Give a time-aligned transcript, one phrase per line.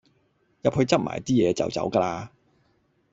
[0.63, 2.29] 入去執埋啲嘢就走架喇